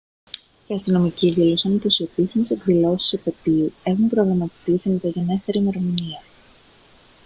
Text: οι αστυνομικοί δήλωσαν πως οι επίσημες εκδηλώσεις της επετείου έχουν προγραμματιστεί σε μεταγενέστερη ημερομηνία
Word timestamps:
οι 0.67 0.73
αστυνομικοί 0.73 1.31
δήλωσαν 1.31 1.79
πως 1.79 1.99
οι 1.99 2.03
επίσημες 2.03 2.49
εκδηλώσεις 2.51 3.09
της 3.09 3.19
επετείου 3.19 3.73
έχουν 3.83 4.09
προγραμματιστεί 4.09 4.77
σε 4.77 4.89
μεταγενέστερη 4.89 5.57
ημερομηνία 5.57 6.21